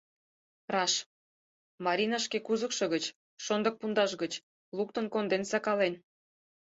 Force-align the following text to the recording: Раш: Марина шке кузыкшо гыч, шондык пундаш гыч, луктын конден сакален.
Раш: 0.73 0.93
Марина 1.85 2.17
шке 2.25 2.37
кузыкшо 2.47 2.85
гыч, 2.93 3.05
шондык 3.45 3.75
пундаш 3.79 4.11
гыч, 4.21 4.33
луктын 4.77 5.05
конден 5.13 5.43
сакален. 5.51 5.93